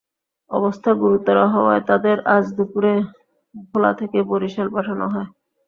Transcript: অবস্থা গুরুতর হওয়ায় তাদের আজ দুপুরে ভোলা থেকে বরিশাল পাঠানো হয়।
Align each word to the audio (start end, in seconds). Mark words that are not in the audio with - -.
অবস্থা 0.51 0.91
গুরুতর 1.01 1.37
হওয়ায় 1.53 1.83
তাদের 1.89 2.17
আজ 2.35 2.45
দুপুরে 2.57 2.93
ভোলা 3.65 3.91
থেকে 3.99 4.17
বরিশাল 4.29 4.67
পাঠানো 4.75 5.05
হয়। 5.13 5.29